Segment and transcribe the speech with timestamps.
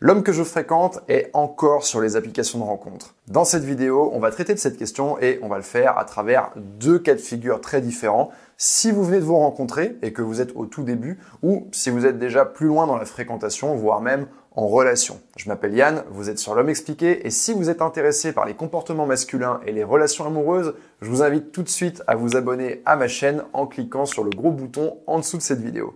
[0.00, 3.16] L'homme que je fréquente est encore sur les applications de rencontres.
[3.26, 6.04] Dans cette vidéo, on va traiter de cette question et on va le faire à
[6.04, 8.30] travers deux cas de figure très différents.
[8.56, 11.90] Si vous venez de vous rencontrer et que vous êtes au tout début ou si
[11.90, 15.18] vous êtes déjà plus loin dans la fréquentation, voire même en relation.
[15.36, 18.54] Je m'appelle Yann, vous êtes sur l'homme expliqué et si vous êtes intéressé par les
[18.54, 22.82] comportements masculins et les relations amoureuses, je vous invite tout de suite à vous abonner
[22.86, 25.94] à ma chaîne en cliquant sur le gros bouton en dessous de cette vidéo.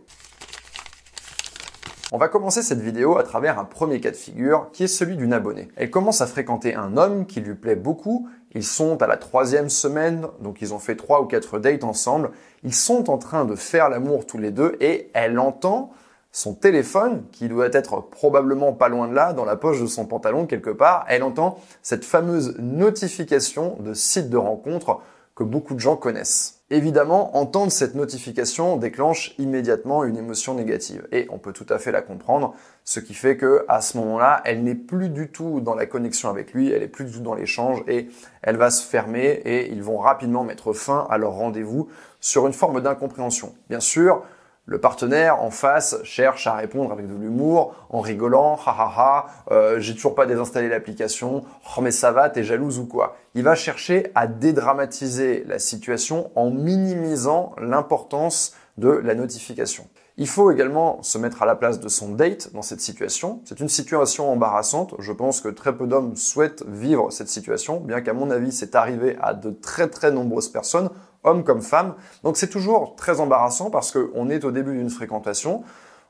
[2.14, 5.16] On va commencer cette vidéo à travers un premier cas de figure qui est celui
[5.16, 5.70] d'une abonnée.
[5.76, 8.28] Elle commence à fréquenter un homme qui lui plaît beaucoup.
[8.54, 12.32] Ils sont à la troisième semaine, donc ils ont fait trois ou quatre dates ensemble.
[12.64, 15.90] Ils sont en train de faire l'amour tous les deux et elle entend
[16.32, 20.04] son téléphone, qui doit être probablement pas loin de là, dans la poche de son
[20.04, 25.00] pantalon quelque part, elle entend cette fameuse notification de site de rencontre
[25.34, 26.61] que beaucoup de gens connaissent.
[26.72, 31.92] Évidemment, entendre cette notification déclenche immédiatement une émotion négative et on peut tout à fait
[31.92, 35.74] la comprendre, ce qui fait que à ce moment-là, elle n'est plus du tout dans
[35.74, 38.08] la connexion avec lui, elle est plus du tout dans l'échange et
[38.40, 42.54] elle va se fermer et ils vont rapidement mettre fin à leur rendez-vous sur une
[42.54, 43.52] forme d'incompréhension.
[43.68, 44.24] Bien sûr,
[44.64, 49.26] le partenaire en face cherche à répondre avec de l'humour, en rigolant, ha ha ha,
[49.50, 51.44] euh, j'ai toujours pas désinstallé l'application,
[51.76, 53.16] oh mais ça va, t'es jalouse ou quoi?
[53.34, 59.88] Il va chercher à dédramatiser la situation en minimisant l'importance de la notification.
[60.16, 63.40] Il faut également se mettre à la place de son date dans cette situation.
[63.44, 64.94] C'est une situation embarrassante.
[64.98, 68.74] Je pense que très peu d'hommes souhaitent vivre cette situation, bien qu'à mon avis, c'est
[68.74, 70.90] arrivé à de très très nombreuses personnes
[71.24, 71.94] homme comme femme.
[72.24, 75.62] Donc c'est toujours très embarrassant parce qu'on est au début d'une fréquentation.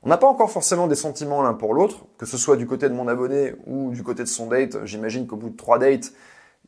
[0.05, 2.89] On n'a pas encore forcément des sentiments l'un pour l'autre, que ce soit du côté
[2.89, 4.85] de mon abonné ou du côté de son date.
[4.85, 6.13] J'imagine qu'au bout de trois dates,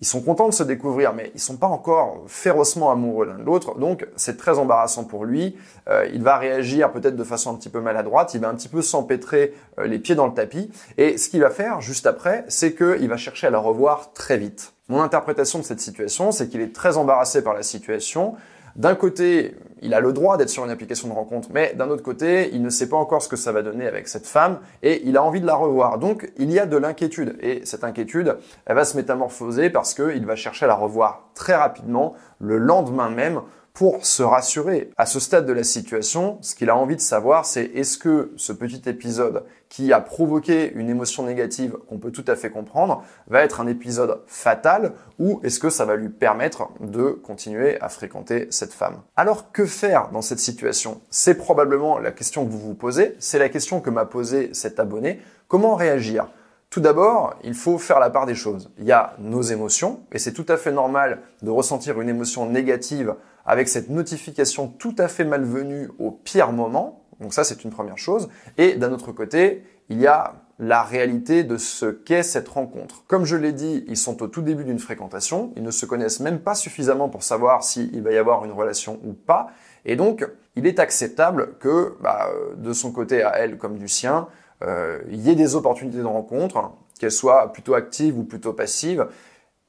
[0.00, 3.42] ils sont contents de se découvrir, mais ils sont pas encore férocement amoureux l'un de
[3.42, 3.77] l'autre.
[3.77, 5.56] Donc c'est très embarrassant pour lui.
[5.89, 8.34] Euh, il va réagir peut-être de façon un petit peu maladroite.
[8.34, 10.70] Il va un petit peu s'empêtrer euh, les pieds dans le tapis.
[10.98, 14.37] Et ce qu'il va faire juste après, c'est qu'il va chercher à la revoir très
[14.37, 14.73] vite.
[14.90, 18.34] Mon interprétation de cette situation, c'est qu'il est très embarrassé par la situation.
[18.77, 22.03] D'un côté, il a le droit d'être sur une application de rencontre, mais d'un autre
[22.03, 25.00] côté, il ne sait pas encore ce que ça va donner avec cette femme et
[25.06, 25.98] il a envie de la revoir.
[25.98, 28.36] Donc, il y a de l'inquiétude et cette inquiétude,
[28.66, 33.09] elle va se métamorphoser parce qu'il va chercher à la revoir très rapidement le lendemain
[33.09, 33.41] même
[33.74, 34.90] pour se rassurer.
[34.96, 38.32] À ce stade de la situation, ce qu'il a envie de savoir, c'est est-ce que
[38.36, 43.02] ce petit épisode qui a provoqué une émotion négative qu'on peut tout à fait comprendre
[43.26, 47.88] va être un épisode fatal ou est-ce que ça va lui permettre de continuer à
[47.88, 49.02] fréquenter cette femme?
[49.16, 51.00] Alors que faire dans cette situation?
[51.10, 54.78] C'est probablement la question que vous vous posez, c'est la question que m'a posée cet
[54.78, 55.20] abonné.
[55.48, 56.28] Comment réagir?
[56.74, 58.72] Tout d'abord, il faut faire la part des choses.
[58.78, 62.50] Il y a nos émotions, et c'est tout à fait normal de ressentir une émotion
[62.50, 63.14] négative
[63.46, 67.04] avec cette notification tout à fait malvenue au pire moment.
[67.20, 68.28] Donc ça, c'est une première chose.
[68.58, 73.04] Et d'un autre côté, il y a la réalité de ce qu'est cette rencontre.
[73.06, 76.18] Comme je l'ai dit, ils sont au tout début d'une fréquentation, ils ne se connaissent
[76.18, 79.46] même pas suffisamment pour savoir s'il va y avoir une relation ou pas,
[79.84, 84.26] et donc il est acceptable que bah, de son côté à elle comme du sien,
[84.62, 89.06] il y ait des opportunités de rencontre, qu'elles soient plutôt actives ou plutôt passives,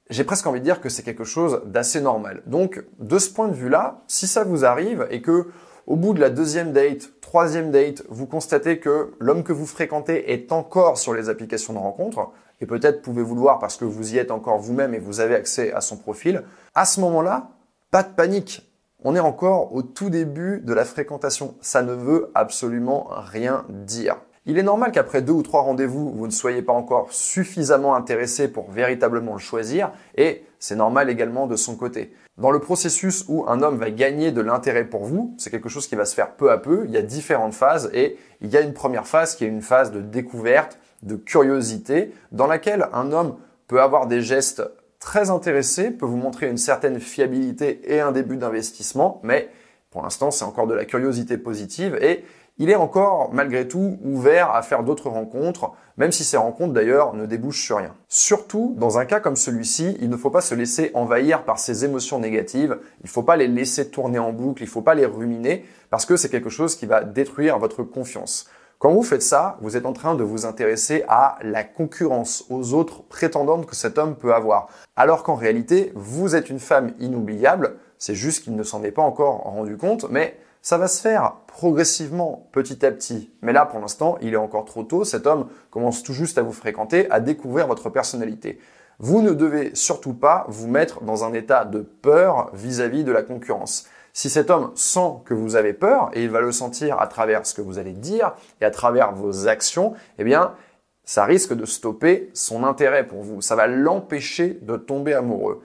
[0.09, 2.43] j'ai presque envie de dire que c'est quelque chose d'assez normal.
[2.45, 5.47] Donc, de ce point de vue-là, si ça vous arrive et que
[5.87, 10.31] au bout de la deuxième date, troisième date, vous constatez que l'homme que vous fréquentez
[10.31, 12.31] est encore sur les applications de rencontre,
[12.61, 15.35] et peut-être pouvez-vous le voir parce que vous y êtes encore vous-même et vous avez
[15.35, 17.49] accès à son profil, à ce moment-là,
[17.91, 18.71] pas de panique.
[19.03, 21.55] On est encore au tout début de la fréquentation.
[21.61, 24.17] Ça ne veut absolument rien dire.
[24.47, 28.47] Il est normal qu'après deux ou trois rendez-vous, vous ne soyez pas encore suffisamment intéressé
[28.47, 32.13] pour véritablement le choisir, et c'est normal également de son côté.
[32.37, 35.87] Dans le processus où un homme va gagner de l'intérêt pour vous, c'est quelque chose
[35.87, 38.57] qui va se faire peu à peu, il y a différentes phases, et il y
[38.57, 43.11] a une première phase qui est une phase de découverte, de curiosité, dans laquelle un
[43.11, 44.61] homme peut avoir des gestes
[44.99, 49.49] très intéressés, peut vous montrer une certaine fiabilité et un début d'investissement, mais
[49.89, 52.23] pour l'instant c'est encore de la curiosité positive, et
[52.57, 57.13] il est encore malgré tout ouvert à faire d'autres rencontres, même si ces rencontres d'ailleurs
[57.13, 57.93] ne débouchent sur rien.
[58.07, 61.83] Surtout, dans un cas comme celui-ci, il ne faut pas se laisser envahir par ces
[61.83, 64.95] émotions négatives, il ne faut pas les laisser tourner en boucle, il ne faut pas
[64.95, 68.47] les ruminer, parce que c'est quelque chose qui va détruire votre confiance.
[68.79, 72.73] Quand vous faites ça, vous êtes en train de vous intéresser à la concurrence, aux
[72.73, 74.67] autres prétendantes que cet homme peut avoir.
[74.95, 79.01] Alors qu'en réalité, vous êtes une femme inoubliable, c'est juste qu'il ne s'en est pas
[79.01, 83.29] encore rendu compte, mais ça va se faire progressivement, petit à petit.
[83.43, 85.03] Mais là, pour l'instant, il est encore trop tôt.
[85.03, 88.57] Cet homme commence tout juste à vous fréquenter, à découvrir votre personnalité.
[88.97, 93.21] Vous ne devez surtout pas vous mettre dans un état de peur vis-à-vis de la
[93.21, 93.85] concurrence.
[94.11, 97.45] Si cet homme sent que vous avez peur, et il va le sentir à travers
[97.45, 100.55] ce que vous allez dire et à travers vos actions, eh bien,
[101.03, 103.39] ça risque de stopper son intérêt pour vous.
[103.39, 105.61] Ça va l'empêcher de tomber amoureux.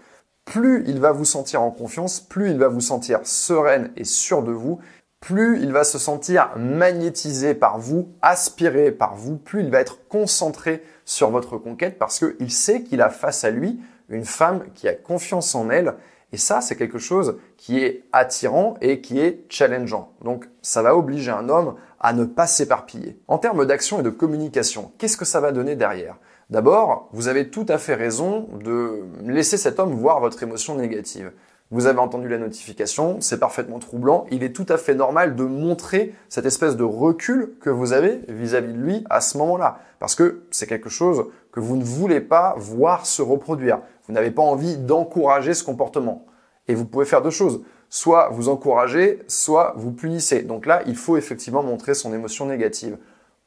[0.50, 4.42] Plus il va vous sentir en confiance, plus il va vous sentir sereine et sûr
[4.42, 4.80] de vous,
[5.20, 10.08] plus il va se sentir magnétisé par vous, aspiré par vous, plus il va être
[10.08, 14.88] concentré sur votre conquête parce qu'il sait qu'il a face à lui une femme qui
[14.88, 15.94] a confiance en elle.
[16.32, 20.14] Et ça, c'est quelque chose qui est attirant et qui est challengeant.
[20.20, 23.20] Donc, ça va obliger un homme à ne pas s'éparpiller.
[23.28, 26.16] En termes d'action et de communication, qu'est-ce que ça va donner derrière?
[26.50, 31.30] D'abord, vous avez tout à fait raison de laisser cet homme voir votre émotion négative.
[31.70, 34.26] Vous avez entendu la notification, c'est parfaitement troublant.
[34.32, 38.22] Il est tout à fait normal de montrer cette espèce de recul que vous avez
[38.26, 39.78] vis-à-vis de lui à ce moment-là.
[40.00, 43.78] Parce que c'est quelque chose que vous ne voulez pas voir se reproduire.
[44.08, 46.26] Vous n'avez pas envie d'encourager ce comportement.
[46.66, 47.62] Et vous pouvez faire deux choses.
[47.90, 50.42] Soit vous encouragez, soit vous punissez.
[50.42, 52.98] Donc là, il faut effectivement montrer son émotion négative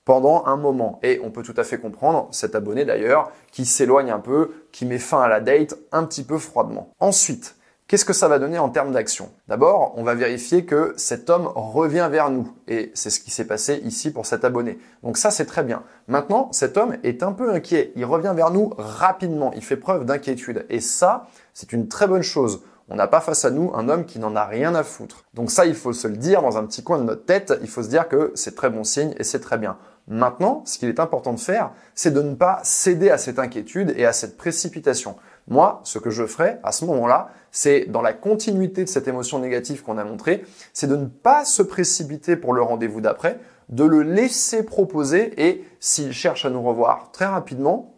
[0.05, 0.99] pendant un moment.
[1.03, 4.85] Et on peut tout à fait comprendre cet abonné d'ailleurs qui s'éloigne un peu, qui
[4.85, 6.89] met fin à la date un petit peu froidement.
[6.99, 7.55] Ensuite,
[7.87, 9.29] Qu'est-ce que ça va donner en termes d'action?
[9.47, 12.51] D'abord, on va vérifier que cet homme revient vers nous.
[12.67, 14.79] Et c'est ce qui s'est passé ici pour cet abonné.
[15.03, 15.83] Donc ça, c'est très bien.
[16.07, 17.91] Maintenant, cet homme est un peu inquiet.
[17.95, 19.51] Il revient vers nous rapidement.
[19.53, 20.65] Il fait preuve d'inquiétude.
[20.69, 22.63] Et ça, c'est une très bonne chose.
[22.89, 25.25] On n'a pas face à nous un homme qui n'en a rien à foutre.
[25.33, 27.53] Donc ça, il faut se le dire dans un petit coin de notre tête.
[27.61, 29.77] Il faut se dire que c'est très bon signe et c'est très bien.
[30.07, 33.93] Maintenant, ce qu'il est important de faire, c'est de ne pas céder à cette inquiétude
[33.95, 35.15] et à cette précipitation.
[35.47, 39.39] Moi, ce que je ferai à ce moment-là, c'est dans la continuité de cette émotion
[39.39, 43.39] négative qu'on a montrée, c'est de ne pas se précipiter pour le rendez-vous d'après,
[43.69, 47.93] de le laisser proposer et s'il cherche à nous revoir très rapidement,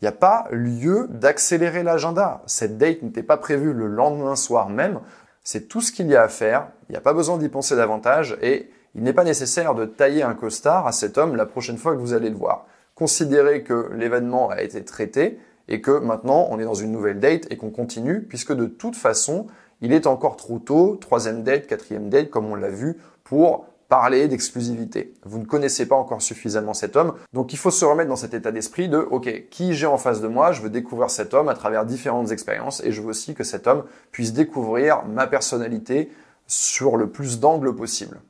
[0.00, 2.42] il n'y a pas lieu d'accélérer l'agenda.
[2.46, 5.00] Cette date n'était pas prévue le lendemain soir même.
[5.42, 6.68] C'est tout ce qu'il y a à faire.
[6.88, 10.22] Il n'y a pas besoin d'y penser davantage et il n'est pas nécessaire de tailler
[10.22, 12.66] un costard à cet homme la prochaine fois que vous allez le voir.
[12.94, 15.38] Considérez que l'événement a été traité,
[15.68, 18.96] et que maintenant on est dans une nouvelle date et qu'on continue puisque de toute
[18.96, 19.46] façon
[19.80, 24.28] il est encore trop tôt, troisième date, quatrième date comme on l'a vu pour parler
[24.28, 25.14] d'exclusivité.
[25.24, 28.34] Vous ne connaissez pas encore suffisamment cet homme, donc il faut se remettre dans cet
[28.34, 31.48] état d'esprit de OK, qui j'ai en face de moi, je veux découvrir cet homme
[31.48, 36.10] à travers différentes expériences et je veux aussi que cet homme puisse découvrir ma personnalité
[36.46, 38.20] sur le plus d'angles possible.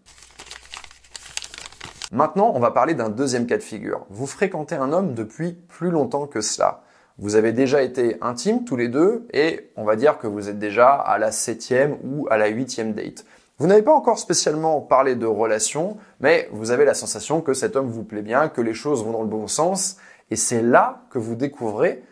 [2.11, 4.07] Maintenant, on va parler d'un deuxième cas de figure.
[4.09, 6.83] Vous fréquentez un homme depuis plus longtemps que cela.
[7.19, 10.59] Vous avez déjà été intimes tous les deux et on va dire que vous êtes
[10.59, 13.27] déjà à la septième ou à la huitième date.
[13.59, 17.77] Vous n'avez pas encore spécialement parlé de relation, mais vous avez la sensation que cet
[17.77, 19.97] homme vous plaît bien, que les choses vont dans le bon sens,
[20.31, 22.05] et c'est là que vous découvrez,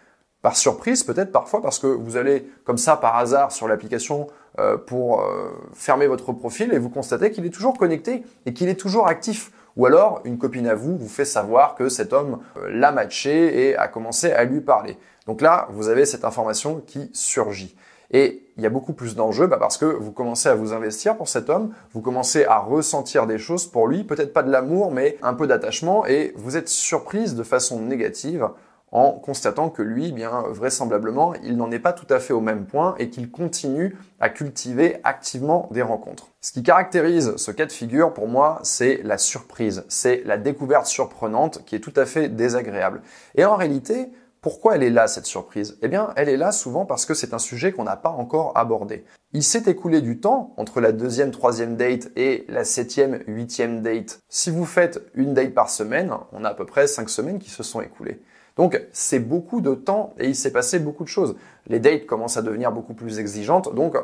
[0.43, 4.27] par surprise peut-être parfois, parce que vous allez comme ça par hasard sur l'application
[4.59, 8.69] euh, pour euh, fermer votre profil et vous constatez qu'il est toujours connecté et qu'il
[8.69, 9.53] est toujours actif.
[9.77, 13.69] Ou alors, une copine à vous vous fait savoir que cet homme euh, l'a matché
[13.69, 14.97] et a commencé à lui parler.
[15.27, 17.77] Donc là, vous avez cette information qui surgit.
[18.13, 21.17] Et il y a beaucoup plus d'enjeux bah parce que vous commencez à vous investir
[21.17, 24.93] pour cet homme, vous commencez à ressentir des choses pour lui, peut-être pas de l'amour,
[24.93, 28.49] mais un peu d'attachement, et vous êtes surprise de façon négative
[28.93, 32.67] en constatant que lui, bien vraisemblablement, il n'en est pas tout à fait au même
[32.67, 36.29] point et qu'il continue à cultiver activement des rencontres.
[36.41, 40.87] Ce qui caractérise ce cas de figure pour moi, c'est la surprise, c'est la découverte
[40.87, 43.03] surprenante qui est tout à fait désagréable.
[43.35, 44.11] Et en réalité,
[44.41, 45.77] pourquoi elle est là, cette surprise?
[45.83, 48.53] Eh bien, elle est là souvent parce que c'est un sujet qu'on n'a pas encore
[48.55, 49.05] abordé.
[49.33, 54.21] Il s'est écoulé du temps entre la deuxième, troisième date et la septième, huitième date.
[54.29, 57.51] Si vous faites une date par semaine, on a à peu près cinq semaines qui
[57.51, 58.23] se sont écoulées.
[58.57, 61.37] Donc c'est beaucoup de temps et il s'est passé beaucoup de choses.
[61.67, 63.75] Les dates commencent à devenir beaucoup plus exigeantes.
[63.75, 63.97] Donc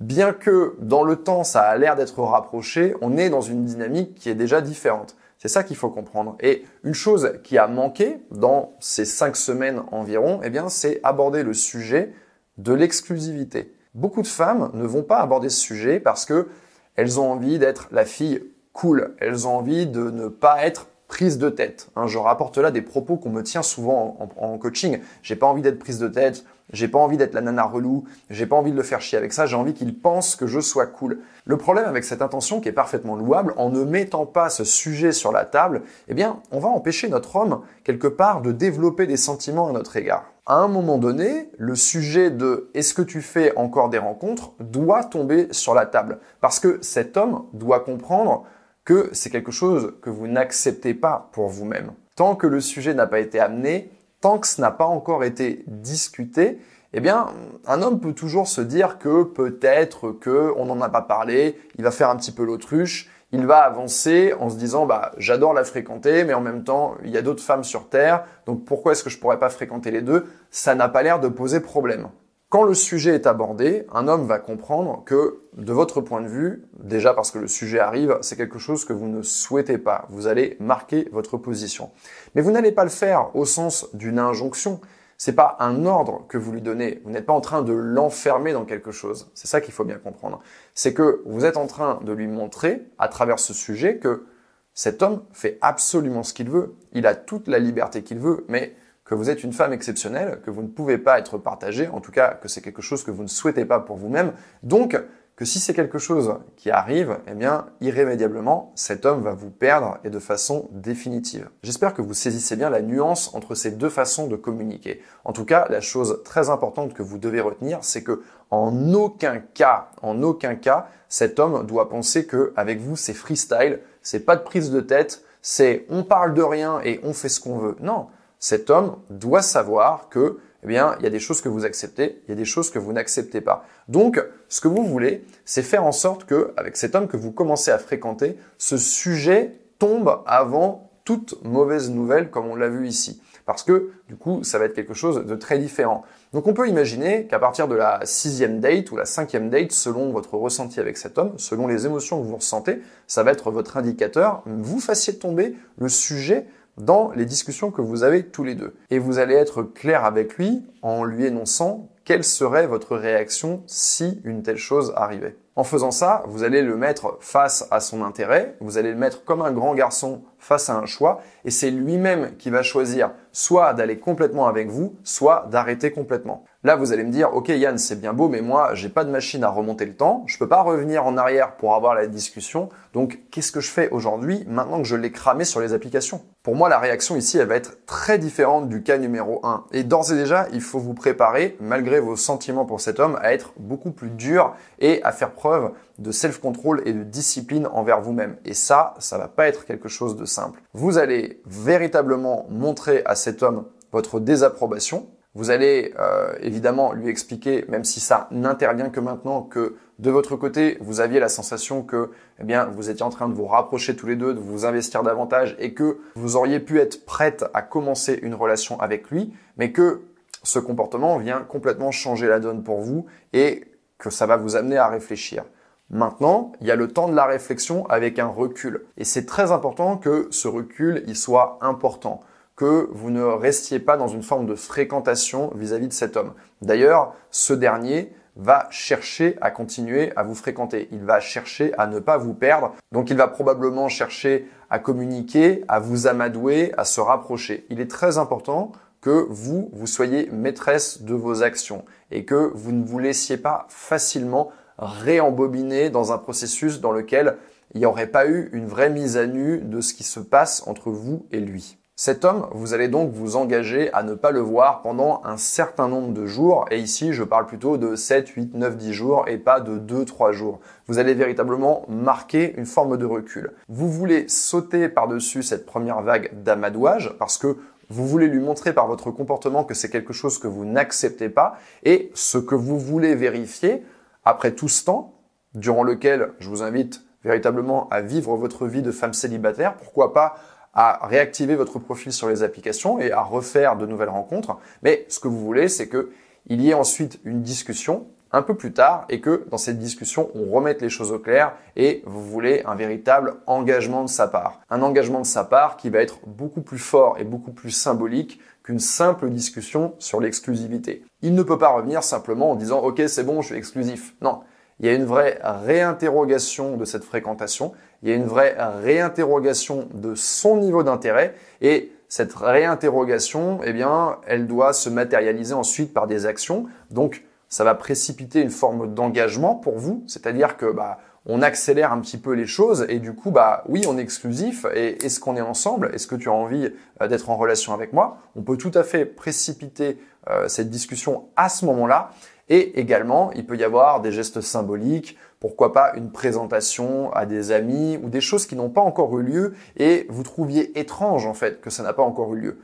[0.00, 4.14] bien que dans le temps ça a l'air d'être rapproché, on est dans une dynamique
[4.14, 5.16] qui est déjà différente.
[5.38, 6.36] C'est ça qu'il faut comprendre.
[6.40, 11.42] Et une chose qui a manqué dans ces cinq semaines environ, eh bien, c'est aborder
[11.42, 12.12] le sujet
[12.58, 13.72] de l'exclusivité.
[13.94, 16.48] Beaucoup de femmes ne vont pas aborder ce sujet parce que
[16.96, 19.14] elles ont envie d'être la fille cool.
[19.18, 21.88] Elles ont envie de ne pas être prise de tête.
[21.96, 25.00] Hein, je rapporte là des propos qu'on me tient souvent en, coaching.
[25.22, 28.46] J'ai pas envie d'être prise de tête, j'ai pas envie d'être la nana relou, j'ai
[28.46, 30.86] pas envie de le faire chier avec ça, j'ai envie qu'il pense que je sois
[30.86, 31.20] cool.
[31.44, 35.12] Le problème avec cette intention qui est parfaitement louable, en ne mettant pas ce sujet
[35.12, 39.16] sur la table, eh bien, on va empêcher notre homme quelque part de développer des
[39.16, 40.24] sentiments à notre égard.
[40.48, 45.02] À un moment donné, le sujet de est-ce que tu fais encore des rencontres doit
[45.02, 48.44] tomber sur la table parce que cet homme doit comprendre
[48.86, 51.92] que c'est quelque chose que vous n'acceptez pas pour vous-même.
[52.16, 53.90] Tant que le sujet n'a pas été amené,
[54.22, 56.58] tant que ce n'a pas encore été discuté,
[56.94, 57.26] eh bien,
[57.66, 61.84] un homme peut toujours se dire que peut-être que on n'en a pas parlé, il
[61.84, 65.64] va faire un petit peu l'autruche, il va avancer en se disant bah j'adore la
[65.64, 69.02] fréquenter mais en même temps il y a d'autres femmes sur terre donc pourquoi est-ce
[69.02, 70.26] que je pourrais pas fréquenter les deux?
[70.50, 72.08] Ça n'a pas l'air de poser problème.
[72.48, 76.64] Quand le sujet est abordé, un homme va comprendre que, de votre point de vue,
[76.78, 80.06] déjà parce que le sujet arrive, c'est quelque chose que vous ne souhaitez pas.
[80.10, 81.90] Vous allez marquer votre position.
[82.36, 84.80] Mais vous n'allez pas le faire au sens d'une injonction.
[85.18, 87.02] C'est pas un ordre que vous lui donnez.
[87.04, 89.28] Vous n'êtes pas en train de l'enfermer dans quelque chose.
[89.34, 90.40] C'est ça qu'il faut bien comprendre.
[90.72, 94.24] C'est que vous êtes en train de lui montrer, à travers ce sujet, que
[94.72, 96.76] cet homme fait absolument ce qu'il veut.
[96.92, 98.76] Il a toute la liberté qu'il veut, mais
[99.06, 102.12] que vous êtes une femme exceptionnelle, que vous ne pouvez pas être partagée, en tout
[102.12, 104.32] cas que c'est quelque chose que vous ne souhaitez pas pour vous-même.
[104.62, 105.00] Donc,
[105.36, 109.98] que si c'est quelque chose qui arrive, eh bien, irrémédiablement, cet homme va vous perdre
[110.02, 111.50] et de façon définitive.
[111.62, 115.02] J'espère que vous saisissez bien la nuance entre ces deux façons de communiquer.
[115.24, 119.40] En tout cas, la chose très importante que vous devez retenir, c'est que en aucun
[119.40, 124.36] cas, en aucun cas, cet homme doit penser que avec vous, c'est freestyle, c'est pas
[124.36, 127.76] de prise de tête, c'est on parle de rien et on fait ce qu'on veut.
[127.80, 128.06] Non
[128.38, 132.22] cet homme doit savoir que, eh bien, il y a des choses que vous acceptez,
[132.26, 133.64] il y a des choses que vous n'acceptez pas.
[133.88, 137.32] Donc, ce que vous voulez, c'est faire en sorte que, avec cet homme que vous
[137.32, 143.22] commencez à fréquenter, ce sujet tombe avant toute mauvaise nouvelle, comme on l'a vu ici.
[143.46, 146.02] Parce que, du coup, ça va être quelque chose de très différent.
[146.32, 150.10] Donc, on peut imaginer qu'à partir de la sixième date ou la cinquième date, selon
[150.10, 153.76] votre ressenti avec cet homme, selon les émotions que vous ressentez, ça va être votre
[153.76, 158.74] indicateur, vous fassiez tomber le sujet dans les discussions que vous avez tous les deux.
[158.90, 164.20] Et vous allez être clair avec lui en lui énonçant quelle serait votre réaction si
[164.24, 165.36] une telle chose arrivait.
[165.56, 169.24] En faisant ça, vous allez le mettre face à son intérêt, vous allez le mettre
[169.24, 173.72] comme un grand garçon face à un choix, et c'est lui-même qui va choisir soit
[173.72, 176.44] d'aller complètement avec vous, soit d'arrêter complètement.
[176.66, 179.10] Là, vous allez me dire, ok Yann, c'est bien beau, mais moi, j'ai pas de
[179.10, 182.70] machine à remonter le temps, je peux pas revenir en arrière pour avoir la discussion,
[182.92, 186.22] donc qu'est-ce que je fais aujourd'hui maintenant que je l'ai cramé sur les applications?
[186.42, 189.66] Pour moi, la réaction ici, elle va être très différente du cas numéro 1.
[189.70, 193.32] Et d'ores et déjà, il faut vous préparer, malgré vos sentiments pour cet homme, à
[193.32, 195.70] être beaucoup plus dur et à faire preuve
[196.00, 198.38] de self-control et de discipline envers vous-même.
[198.44, 200.60] Et ça, ça va pas être quelque chose de simple.
[200.74, 205.06] Vous allez véritablement montrer à cet homme votre désapprobation.
[205.36, 210.34] Vous allez euh, évidemment lui expliquer, même si ça n'intervient que maintenant, que de votre
[210.34, 213.94] côté, vous aviez la sensation que, eh bien, vous étiez en train de vous rapprocher
[213.96, 217.60] tous les deux, de vous investir davantage et que vous auriez pu être prête à
[217.60, 220.04] commencer une relation avec lui, mais que
[220.42, 223.64] ce comportement vient complètement changer la donne pour vous et
[223.98, 225.44] que ça va vous amener à réfléchir.
[225.90, 228.86] Maintenant, il y a le temps de la réflexion avec un recul.
[228.96, 232.22] Et c'est très important que ce recul, il soit important,
[232.56, 236.32] que vous ne restiez pas dans une forme de fréquentation vis-à-vis de cet homme.
[236.62, 240.88] D'ailleurs, ce dernier va chercher à continuer à vous fréquenter.
[240.92, 242.74] Il va chercher à ne pas vous perdre.
[242.92, 247.66] Donc il va probablement chercher à communiquer, à vous amadouer, à se rapprocher.
[247.70, 252.72] Il est très important que vous, vous soyez maîtresse de vos actions et que vous
[252.72, 257.36] ne vous laissiez pas facilement réembobiner dans un processus dans lequel
[257.74, 260.62] il n'y aurait pas eu une vraie mise à nu de ce qui se passe
[260.66, 261.78] entre vous et lui.
[261.98, 265.88] Cet homme, vous allez donc vous engager à ne pas le voir pendant un certain
[265.88, 269.38] nombre de jours, et ici je parle plutôt de 7, 8, 9, 10 jours et
[269.38, 270.60] pas de 2, 3 jours.
[270.88, 273.54] Vous allez véritablement marquer une forme de recul.
[273.70, 277.56] Vous voulez sauter par-dessus cette première vague d'amadouage parce que
[277.88, 281.56] vous voulez lui montrer par votre comportement que c'est quelque chose que vous n'acceptez pas,
[281.82, 283.82] et ce que vous voulez vérifier,
[284.22, 285.14] après tout ce temps,
[285.54, 290.36] durant lequel je vous invite véritablement à vivre votre vie de femme célibataire, pourquoi pas
[290.76, 294.58] à réactiver votre profil sur les applications et à refaire de nouvelles rencontres.
[294.82, 296.10] Mais ce que vous voulez, c'est que
[296.48, 300.30] il y ait ensuite une discussion un peu plus tard et que dans cette discussion,
[300.34, 304.60] on remette les choses au clair et vous voulez un véritable engagement de sa part.
[304.68, 308.38] Un engagement de sa part qui va être beaucoup plus fort et beaucoup plus symbolique
[308.62, 311.04] qu'une simple discussion sur l'exclusivité.
[311.22, 314.14] Il ne peut pas revenir simplement en disant OK, c'est bon, je suis exclusif.
[314.20, 314.42] Non,
[314.78, 319.88] il y a une vraie réinterrogation de cette fréquentation, il y a une vraie réinterrogation
[319.94, 321.34] de son niveau d'intérêt.
[321.60, 326.66] Et cette réinterrogation, eh bien, elle doit se matérialiser ensuite par des actions.
[326.90, 332.00] Donc, ça va précipiter une forme d'engagement pour vous, c'est-à-dire que bah, on accélère un
[332.00, 334.64] petit peu les choses et du coup bah oui on est exclusif.
[334.74, 335.90] Et est-ce qu'on est ensemble?
[335.92, 336.72] Est-ce que tu as envie
[337.02, 338.18] euh, d'être en relation avec moi?
[338.36, 339.98] On peut tout à fait précipiter
[340.30, 342.10] euh, cette discussion à ce moment-là.
[342.48, 347.52] Et également il peut y avoir des gestes symboliques, pourquoi pas une présentation à des
[347.52, 351.34] amis ou des choses qui n'ont pas encore eu lieu et vous trouviez étrange en
[351.34, 352.58] fait que ça n'a pas encore eu lieu.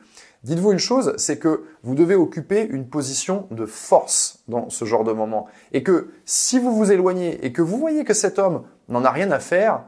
[0.45, 5.05] Dites-vous une chose, c'est que vous devez occuper une position de force dans ce genre
[5.05, 5.47] de moment.
[5.73, 9.11] Et que si vous vous éloignez et que vous voyez que cet homme n'en a
[9.11, 9.85] rien à faire,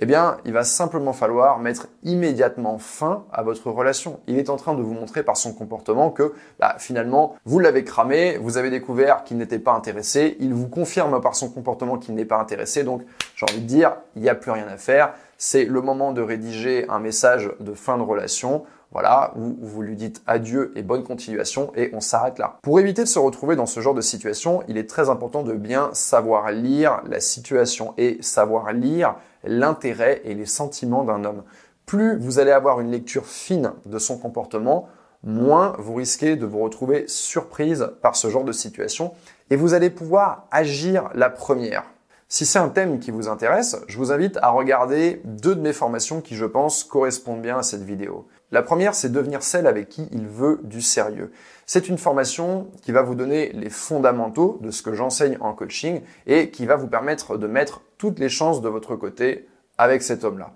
[0.00, 4.20] eh bien, il va simplement falloir mettre immédiatement fin à votre relation.
[4.28, 7.82] Il est en train de vous montrer par son comportement que bah, finalement, vous l'avez
[7.82, 12.14] cramé, vous avez découvert qu'il n'était pas intéressé, il vous confirme par son comportement qu'il
[12.14, 13.02] n'est pas intéressé, donc
[13.34, 16.22] j'ai envie de dire, il n'y a plus rien à faire, c'est le moment de
[16.22, 21.72] rédiger un message de fin de relation voilà, vous lui dites adieu et bonne continuation
[21.76, 22.58] et on s'arrête là.
[22.62, 25.52] Pour éviter de se retrouver dans ce genre de situation, il est très important de
[25.52, 31.42] bien savoir lire la situation et savoir lire l'intérêt et les sentiments d'un homme.
[31.84, 34.88] Plus vous allez avoir une lecture fine de son comportement,
[35.22, 39.12] moins vous risquez de vous retrouver surprise par ce genre de situation
[39.50, 41.84] et vous allez pouvoir agir la première.
[42.30, 45.72] Si c'est un thème qui vous intéresse, je vous invite à regarder deux de mes
[45.72, 48.26] formations qui, je pense, correspondent bien à cette vidéo.
[48.50, 51.32] La première, c'est devenir celle avec qui il veut du sérieux.
[51.66, 56.00] C'est une formation qui va vous donner les fondamentaux de ce que j'enseigne en coaching
[56.26, 60.24] et qui va vous permettre de mettre toutes les chances de votre côté avec cet
[60.24, 60.52] homme-là.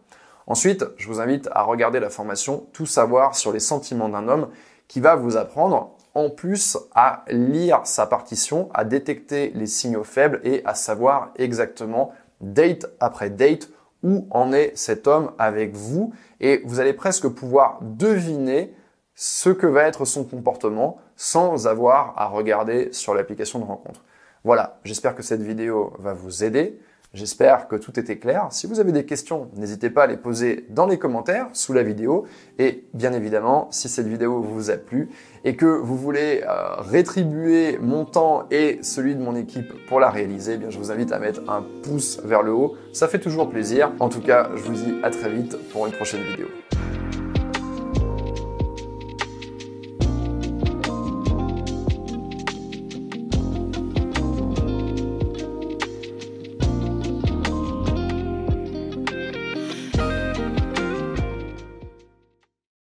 [0.46, 4.49] Ensuite, je vous invite à regarder la formation Tout savoir sur les sentiments d'un homme
[4.88, 10.40] qui va vous apprendre en plus à lire sa partition, à détecter les signaux faibles
[10.44, 13.68] et à savoir exactement date après date
[14.02, 18.75] où en est cet homme avec vous et vous allez presque pouvoir deviner
[19.14, 24.02] ce que va être son comportement sans avoir à regarder sur l'application de rencontre.
[24.44, 26.80] Voilà, j'espère que cette vidéo va vous aider.
[27.14, 28.47] J'espère que tout était clair.
[28.50, 31.83] Si vous avez des questions, n'hésitez pas à les poser dans les commentaires sous la
[31.83, 32.25] vidéo.
[32.59, 35.11] Et bien évidemment, si cette vidéo vous a plu
[35.45, 40.09] et que vous voulez euh, rétribuer mon temps et celui de mon équipe pour la
[40.09, 42.76] réaliser, eh bien je vous invite à mettre un pouce vers le haut.
[42.95, 43.92] Ça fait toujours plaisir.
[44.00, 46.47] En tout cas, je vous dis à très vite pour une prochaine vidéo.